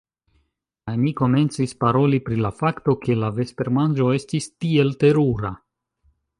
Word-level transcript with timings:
Kaj 0.89 0.93
mi 1.01 1.11
komencis 1.19 1.75
paroli 1.83 2.21
pri 2.31 2.39
la 2.45 2.51
fakto, 2.63 2.97
ke 3.05 3.19
la 3.21 3.31
vespermanĝo 3.37 4.11
estis 4.21 4.51
tiel 4.55 4.93
terura. 5.07 5.57